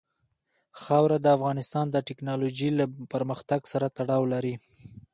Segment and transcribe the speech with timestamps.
[0.81, 4.55] خاوره د افغانستان د تکنالوژۍ له پرمختګ سره تړاو لري.